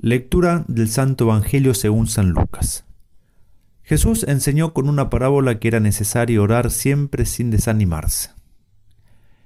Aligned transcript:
Lectura 0.00 0.64
del 0.68 0.88
Santo 0.88 1.24
Evangelio 1.24 1.74
según 1.74 2.06
San 2.06 2.30
Lucas. 2.30 2.84
Jesús 3.82 4.24
enseñó 4.28 4.72
con 4.72 4.88
una 4.88 5.10
parábola 5.10 5.58
que 5.58 5.66
era 5.66 5.80
necesario 5.80 6.44
orar 6.44 6.70
siempre 6.70 7.26
sin 7.26 7.50
desanimarse. 7.50 8.30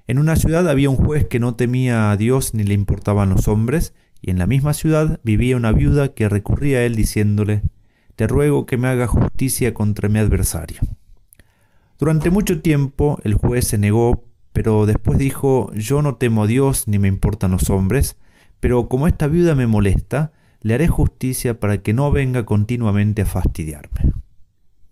En 0.07 0.19
una 0.19 0.37
ciudad 0.37 0.69
había 0.69 0.91
un 0.91 0.97
juez 0.97 1.27
que 1.27 1.41
no 1.41 1.55
temía 1.55 2.11
a 2.11 2.19
Dios 2.19 2.53
ni 2.53 2.65
le 2.65 2.75
importaban 2.75 3.31
los 3.31 3.49
hombres, 3.49 3.95
y 4.21 4.31
en 4.31 4.39
la 4.39 4.47
misma 4.47 4.75
ciudad 4.75 5.21
vivía 5.23 5.57
una 5.57 5.73
viuda 5.73 6.13
que 6.13 6.29
recurría 6.29 6.81
a 6.81 6.83
él 6.83 6.97
diciéndole, 6.97 7.63
Te 8.15 8.27
ruego 8.27 8.67
que 8.67 8.77
me 8.77 8.89
haga 8.89 9.07
justicia 9.07 9.73
contra 9.73 10.11
mi 10.11 10.19
adversario. 10.19 10.83
Durante 11.99 12.29
mucho 12.29 12.61
tiempo 12.61 13.19
el 13.25 13.33
juez 13.33 13.69
se 13.69 13.79
negó, 13.79 14.27
pero 14.53 14.85
después 14.85 15.17
dijo, 15.17 15.73
Yo 15.73 16.03
no 16.03 16.17
temo 16.17 16.45
a 16.45 16.47
Dios 16.47 16.89
ni 16.89 16.99
me 16.99 17.09
importan 17.09 17.53
los 17.53 17.71
hombres, 17.71 18.19
pero 18.61 18.91
como 18.91 19.07
esta 19.07 19.29
viuda 19.29 19.55
me 19.55 19.67
molesta, 19.67 20.33
le 20.63 20.75
haré 20.75 20.89
justicia 20.89 21.59
para 21.59 21.83
que 21.83 21.93
no 21.93 22.11
venga 22.11 22.45
continuamente 22.45 23.23
a 23.23 23.27
fastidiarme. 23.27 24.13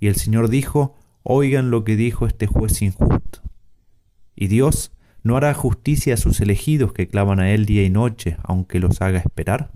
Y 0.00 0.08
el 0.08 0.16
Señor 0.16 0.48
dijo, 0.48 0.96
oigan 1.22 1.70
lo 1.70 1.84
que 1.84 1.96
dijo 1.96 2.26
este 2.26 2.46
juez 2.46 2.82
injusto. 2.82 3.40
Y 4.34 4.48
Dios 4.48 4.92
no 5.22 5.36
hará 5.36 5.54
justicia 5.54 6.14
a 6.14 6.16
sus 6.16 6.40
elegidos 6.40 6.92
que 6.92 7.08
claman 7.08 7.40
a 7.40 7.50
Él 7.52 7.66
día 7.66 7.84
y 7.84 7.90
noche, 7.90 8.36
aunque 8.42 8.80
los 8.80 9.00
haga 9.00 9.18
esperar. 9.18 9.70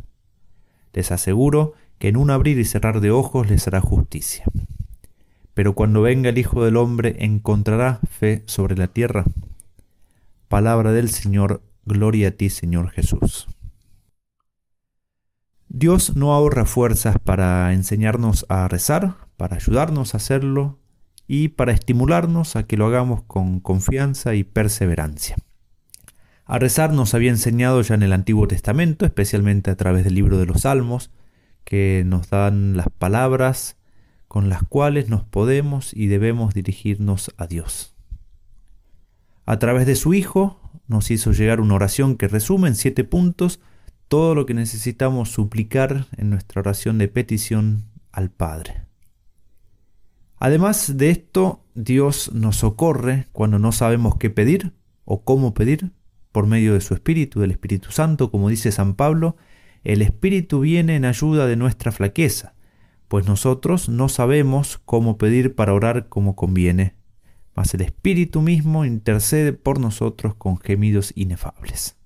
Les 0.92 1.12
aseguro 1.12 1.74
que 1.98 2.08
en 2.08 2.16
un 2.16 2.30
abrir 2.30 2.58
y 2.58 2.64
cerrar 2.64 3.00
de 3.00 3.10
ojos 3.10 3.48
les 3.48 3.66
hará 3.68 3.80
justicia. 3.80 4.44
Pero 5.52 5.74
cuando 5.74 6.02
venga 6.02 6.30
el 6.30 6.38
Hijo 6.38 6.64
del 6.64 6.76
Hombre, 6.76 7.16
¿encontrará 7.20 8.00
fe 8.10 8.42
sobre 8.46 8.76
la 8.76 8.88
tierra? 8.88 9.24
Palabra 10.48 10.92
del 10.92 11.10
Señor, 11.10 11.62
gloria 11.84 12.28
a 12.28 12.30
ti, 12.32 12.50
Señor 12.50 12.90
Jesús. 12.90 13.46
Dios 15.68 16.16
no 16.16 16.32
ahorra 16.32 16.66
fuerzas 16.66 17.16
para 17.18 17.72
enseñarnos 17.72 18.46
a 18.48 18.68
rezar, 18.68 19.16
para 19.36 19.56
ayudarnos 19.56 20.14
a 20.14 20.18
hacerlo 20.18 20.78
y 21.26 21.48
para 21.48 21.72
estimularnos 21.72 22.56
a 22.56 22.64
que 22.64 22.76
lo 22.76 22.86
hagamos 22.86 23.22
con 23.22 23.60
confianza 23.60 24.34
y 24.34 24.44
perseverancia. 24.44 25.36
A 26.46 26.58
rezar 26.58 26.92
nos 26.92 27.14
había 27.14 27.30
enseñado 27.30 27.80
ya 27.80 27.94
en 27.94 28.02
el 28.02 28.12
Antiguo 28.12 28.46
Testamento, 28.46 29.06
especialmente 29.06 29.70
a 29.70 29.76
través 29.76 30.04
del 30.04 30.14
libro 30.14 30.38
de 30.38 30.46
los 30.46 30.62
Salmos, 30.62 31.10
que 31.64 32.04
nos 32.06 32.28
dan 32.28 32.76
las 32.76 32.88
palabras 32.90 33.76
con 34.28 34.50
las 34.50 34.62
cuales 34.62 35.08
nos 35.08 35.24
podemos 35.24 35.94
y 35.94 36.06
debemos 36.08 36.52
dirigirnos 36.52 37.32
a 37.38 37.46
Dios. 37.46 37.94
A 39.46 39.58
través 39.58 39.86
de 39.86 39.96
su 39.96 40.12
Hijo 40.12 40.60
nos 40.86 41.10
hizo 41.10 41.32
llegar 41.32 41.60
una 41.60 41.74
oración 41.74 42.16
que 42.16 42.28
resume 42.28 42.68
en 42.68 42.76
siete 42.76 43.04
puntos 43.04 43.60
todo 44.08 44.34
lo 44.34 44.46
que 44.46 44.54
necesitamos 44.54 45.30
suplicar 45.30 46.06
en 46.16 46.30
nuestra 46.30 46.60
oración 46.60 46.98
de 46.98 47.08
petición 47.08 47.84
al 48.12 48.30
Padre. 48.30 48.82
Además 50.36 50.96
de 50.96 51.10
esto, 51.10 51.64
Dios 51.74 52.30
nos 52.32 52.56
socorre 52.56 53.26
cuando 53.32 53.58
no 53.58 53.72
sabemos 53.72 54.16
qué 54.16 54.30
pedir 54.30 54.72
o 55.04 55.24
cómo 55.24 55.54
pedir 55.54 55.92
por 56.32 56.46
medio 56.46 56.74
de 56.74 56.80
su 56.80 56.94
Espíritu, 56.94 57.40
del 57.40 57.52
Espíritu 57.52 57.92
Santo, 57.92 58.30
como 58.30 58.48
dice 58.48 58.72
San 58.72 58.94
Pablo, 58.94 59.36
el 59.84 60.02
Espíritu 60.02 60.60
viene 60.60 60.96
en 60.96 61.04
ayuda 61.04 61.46
de 61.46 61.56
nuestra 61.56 61.92
flaqueza, 61.92 62.54
pues 63.08 63.26
nosotros 63.26 63.88
no 63.88 64.08
sabemos 64.08 64.80
cómo 64.84 65.18
pedir 65.18 65.54
para 65.54 65.74
orar 65.74 66.08
como 66.08 66.34
conviene, 66.34 66.94
mas 67.54 67.72
el 67.74 67.82
Espíritu 67.82 68.40
mismo 68.42 68.84
intercede 68.84 69.52
por 69.52 69.78
nosotros 69.78 70.34
con 70.34 70.58
gemidos 70.58 71.12
inefables. 71.14 71.96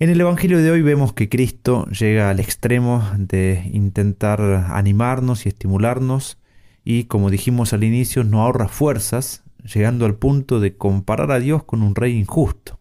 En 0.00 0.10
el 0.10 0.20
Evangelio 0.20 0.62
de 0.62 0.70
hoy 0.70 0.80
vemos 0.80 1.12
que 1.12 1.28
Cristo 1.28 1.86
llega 1.86 2.30
al 2.30 2.38
extremo 2.38 3.04
de 3.16 3.68
intentar 3.72 4.40
animarnos 4.40 5.44
y 5.44 5.48
estimularnos 5.48 6.38
y, 6.84 7.04
como 7.04 7.30
dijimos 7.30 7.72
al 7.72 7.82
inicio, 7.82 8.22
no 8.22 8.42
ahorra 8.42 8.68
fuerzas, 8.68 9.42
llegando 9.64 10.06
al 10.06 10.14
punto 10.14 10.60
de 10.60 10.76
comparar 10.76 11.32
a 11.32 11.40
Dios 11.40 11.64
con 11.64 11.82
un 11.82 11.96
rey 11.96 12.16
injusto. 12.16 12.78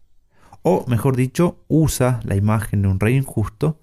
O, 0.61 0.85
mejor 0.87 1.15
dicho, 1.15 1.63
usa 1.67 2.19
la 2.23 2.35
imagen 2.35 2.83
de 2.83 2.87
un 2.89 2.99
rey 2.99 3.15
injusto 3.15 3.79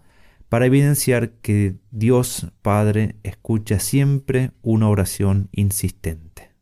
para 0.49 0.67
evidenciar 0.67 1.31
que 1.31 1.75
Dios 1.91 2.53
Padre 2.63 3.17
escucha 3.25 3.81
siempre 3.81 4.53
una 4.63 4.89
oración 4.89 5.49
insistente. 5.51 6.53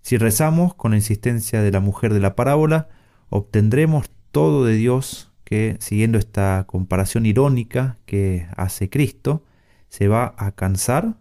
Si 0.00 0.16
rezamos 0.16 0.74
con 0.74 0.92
la 0.92 0.98
insistencia 0.98 1.60
de 1.60 1.72
la 1.72 1.80
mujer 1.80 2.14
de 2.14 2.20
la 2.20 2.36
parábola, 2.36 2.88
obtendremos 3.30 4.08
todo 4.30 4.64
de 4.64 4.76
Dios 4.76 5.32
que, 5.46 5.76
siguiendo 5.78 6.18
esta 6.18 6.64
comparación 6.66 7.24
irónica 7.24 7.96
que 8.04 8.48
hace 8.56 8.90
Cristo, 8.90 9.44
se 9.88 10.08
va 10.08 10.34
a 10.36 10.50
cansar 10.50 11.18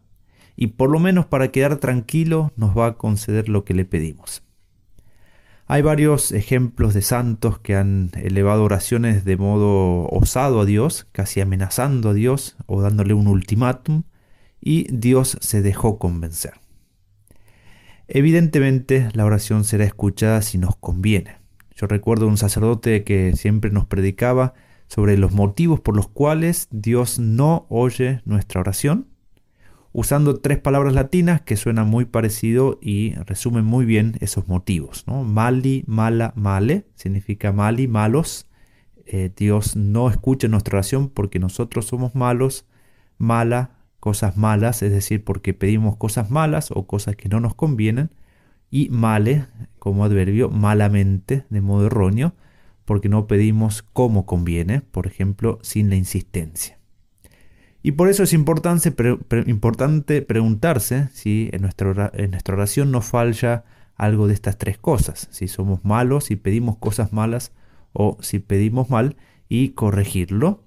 y 0.56 0.68
por 0.68 0.90
lo 0.90 1.00
menos 1.00 1.28
para 1.28 1.52
quedar 1.52 1.78
tranquilo 1.78 2.52
nos 2.56 2.76
va 2.76 2.88
a 2.88 2.98
conceder 2.98 3.50
lo 3.50 3.64
que 3.66 3.76
le 3.76 3.86
pedimos. 3.86 4.42
Hay 5.68 5.84
varios 5.84 6.32
ejemplos 6.32 6.96
de 6.96 7.04
santos 7.04 7.60
que 7.60 7.76
han 7.76 8.10
elevado 8.16 8.64
oraciones 8.64 9.26
de 9.26 9.38
modo 9.38 10.08
osado 10.10 10.62
a 10.62 10.66
Dios, 10.66 11.08
casi 11.12 11.40
amenazando 11.40 12.10
a 12.10 12.14
Dios 12.16 12.56
o 12.66 12.82
dándole 12.82 13.14
un 13.14 13.28
ultimátum, 13.28 14.04
y 14.60 14.88
Dios 14.92 15.38
se 15.42 15.62
dejó 15.62 16.00
convencer. 16.00 16.54
Evidentemente 18.08 19.10
la 19.14 19.26
oración 19.26 19.66
será 19.66 19.86
escuchada 19.86 20.42
si 20.42 20.58
nos 20.58 20.76
conviene. 20.78 21.45
Yo 21.76 21.88
recuerdo 21.88 22.28
un 22.28 22.38
sacerdote 22.38 23.04
que 23.04 23.36
siempre 23.36 23.70
nos 23.70 23.86
predicaba 23.86 24.54
sobre 24.88 25.18
los 25.18 25.34
motivos 25.34 25.82
por 25.82 25.96
los 25.96 26.08
cuales 26.08 26.70
Dios 26.72 27.20
no 27.20 27.66
oye 27.70 28.22
nuestra 28.24 28.62
oración, 28.62 29.08
usando 29.92 30.40
tres 30.40 30.58
palabras 30.58 30.94
latinas 30.94 31.42
que 31.42 31.58
suenan 31.58 31.88
muy 31.88 32.06
parecido 32.06 32.80
y 32.82 33.16
resumen 33.16 33.66
muy 33.66 33.86
bien 33.86 34.16
esos 34.22 34.48
motivos. 34.48 35.04
Mali, 35.08 35.84
mala, 35.86 36.32
male, 36.36 36.86
significa 36.96 37.52
mali, 37.52 37.90
malos. 37.90 38.48
Eh, 39.06 39.32
Dios 39.36 39.76
no 39.76 40.10
escucha 40.10 40.48
nuestra 40.48 40.78
oración 40.78 41.10
porque 41.10 41.40
nosotros 41.40 41.86
somos 41.86 42.16
malos, 42.16 42.66
mala, 43.18 43.72
cosas 44.00 44.38
malas, 44.38 44.82
es 44.82 44.92
decir, 44.92 45.26
porque 45.26 45.54
pedimos 45.54 45.98
cosas 45.98 46.32
malas 46.32 46.72
o 46.72 46.88
cosas 46.88 47.18
que 47.18 47.28
no 47.28 47.42
nos 47.42 47.54
convienen 47.54 48.12
y 48.76 48.90
male 48.90 49.46
como 49.80 50.04
adverbio 50.04 50.50
malamente 50.50 51.46
de 51.50 51.62
modo 51.62 51.86
erróneo 51.86 52.36
porque 52.84 53.08
no 53.08 53.26
pedimos 53.26 53.84
como 53.84 54.26
conviene, 54.26 54.82
por 54.82 55.08
ejemplo, 55.08 55.60
sin 55.62 55.90
la 55.90 55.96
insistencia. 55.96 56.78
Y 57.82 57.94
por 57.94 58.10
eso 58.10 58.24
es 58.24 58.34
importante, 58.34 58.94
importante 59.46 60.22
preguntarse 60.22 61.08
si 61.14 61.50
en 61.54 61.62
nuestra, 61.62 62.12
en 62.16 62.32
nuestra 62.32 62.56
oración 62.56 62.92
nos 62.92 63.06
falla 63.06 63.64
algo 63.96 64.28
de 64.28 64.34
estas 64.34 64.58
tres 64.58 64.78
cosas, 64.78 65.30
si 65.32 65.48
somos 65.48 65.86
malos, 65.86 66.26
si 66.26 66.36
pedimos 66.36 66.76
cosas 66.76 67.14
malas 67.14 67.54
o 67.94 68.18
si 68.20 68.40
pedimos 68.40 68.90
mal 68.90 69.16
y 69.48 69.70
corregirlo. 69.70 70.66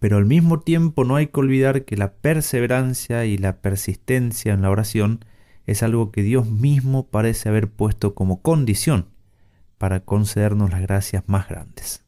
Pero 0.00 0.16
al 0.16 0.26
mismo 0.26 0.58
tiempo 0.58 1.04
no 1.04 1.14
hay 1.14 1.28
que 1.28 1.38
olvidar 1.38 1.84
que 1.84 1.96
la 1.96 2.14
perseverancia 2.14 3.26
y 3.26 3.38
la 3.38 3.60
persistencia 3.60 4.54
en 4.54 4.62
la 4.62 4.70
oración 4.70 5.20
es 5.68 5.82
algo 5.82 6.10
que 6.10 6.22
Dios 6.22 6.48
mismo 6.48 7.06
parece 7.06 7.50
haber 7.50 7.68
puesto 7.68 8.14
como 8.14 8.40
condición 8.40 9.08
para 9.76 10.00
concedernos 10.00 10.70
las 10.70 10.80
gracias 10.80 11.24
más 11.26 11.46
grandes. 11.46 12.04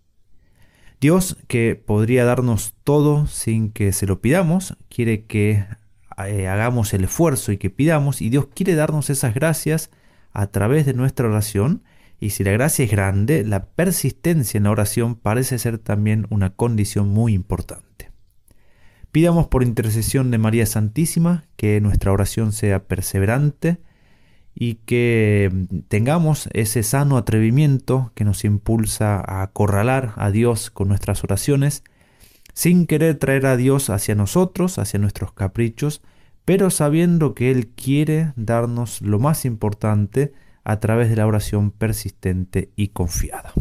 Dios, 0.99 1.37
que 1.47 1.77
podría 1.77 2.25
darnos 2.25 2.75
todo 2.85 3.27
sin 3.27 3.71
que 3.71 3.93
se 3.93 4.07
lo 4.07 4.23
pidamos, 4.23 4.79
quiere 4.89 5.27
que 5.27 5.67
eh, 6.27 6.49
hagamos 6.49 6.95
el 6.95 7.05
esfuerzo 7.05 7.53
y 7.53 7.59
que 7.59 7.69
pidamos, 7.69 8.23
y 8.23 8.31
Dios 8.31 8.49
quiere 8.55 8.75
darnos 8.75 9.11
esas 9.11 9.35
gracias 9.35 9.91
a 10.33 10.47
través 10.47 10.87
de 10.87 10.95
nuestra 10.95 11.29
oración, 11.29 11.83
y 12.19 12.31
si 12.31 12.45
la 12.45 12.53
gracia 12.53 12.87
es 12.87 12.91
grande, 12.91 13.45
la 13.45 13.67
persistencia 13.67 14.57
en 14.57 14.65
la 14.65 14.71
oración 14.71 15.17
parece 15.17 15.59
ser 15.59 15.77
también 15.77 16.27
una 16.31 16.49
condición 16.49 17.09
muy 17.09 17.35
importante. 17.35 17.90
Pidamos 19.13 19.49
por 19.49 19.65
intercesión 19.65 20.31
de 20.31 20.39
María 20.39 20.67
Santísima 20.67 21.45
que 21.57 21.81
nuestra 21.81 22.13
oración 22.13 22.53
sea 22.53 22.85
perseverante 22.85 23.79
y 24.55 24.75
que 24.75 25.67
tengamos 25.89 26.49
ese 26.53 26.83
sano 26.83 27.17
atrevimiento 27.17 28.13
que 28.15 28.25
nos 28.25 28.45
impulsa 28.45 29.17
a 29.17 29.43
acorralar 29.43 30.13
a 30.17 30.31
Dios 30.31 30.71
con 30.71 30.89
nuestras 30.89 31.25
oraciones, 31.25 31.83
sin 32.53 32.87
querer 32.87 33.17
traer 33.17 33.47
a 33.47 33.57
Dios 33.57 33.91
hacia 33.91 34.15
nosotros, 34.15 34.79
hacia 34.79 35.01
nuestros 35.01 35.33
caprichos, 35.33 36.03
pero 36.45 36.71
sabiendo 36.71 37.35
que 37.35 37.51
Él 37.51 37.69
quiere 37.69 38.33
darnos 38.37 39.03
lo 39.03 39.19
más 39.19 39.45
importante 39.45 40.33
a 40.63 40.79
través 40.79 41.09
de 41.09 41.17
la 41.17 41.27
oración 41.27 41.71
persistente 41.71 42.71
y 42.77 42.89
confiada. 42.89 43.53